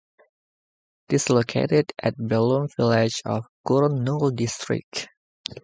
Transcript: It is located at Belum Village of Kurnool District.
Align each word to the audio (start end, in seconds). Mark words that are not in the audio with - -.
It 1.09 1.13
is 1.13 1.29
located 1.29 1.93
at 2.01 2.17
Belum 2.17 2.75
Village 2.75 3.21
of 3.23 3.45
Kurnool 3.67 4.35
District. 4.35 5.07